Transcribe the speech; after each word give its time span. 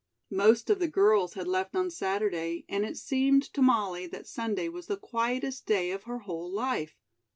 Most 0.31 0.71
of 0.71 0.79
the 0.79 0.87
girls 0.87 1.35
had 1.35 1.47
left 1.47 1.75
on 1.75 1.91
Saturday, 1.91 2.65
and 2.67 2.83
it 2.83 2.97
seemed 2.97 3.43
to 3.53 3.61
Molly 3.61 4.07
that 4.07 4.25
Sunday 4.25 4.67
was 4.67 4.87
the 4.87 4.97
quietest 4.97 5.67
day 5.67 5.91
of 5.91 6.05
her 6.05 6.17
whole 6.25 6.49
life. 6.51 6.95